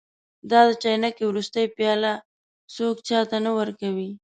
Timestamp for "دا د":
0.51-0.71